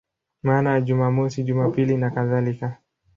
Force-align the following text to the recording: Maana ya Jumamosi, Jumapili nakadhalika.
Maana 0.43 0.71
ya 0.73 0.81
Jumamosi, 0.81 1.43
Jumapili 1.43 1.97
nakadhalika. 1.97 2.77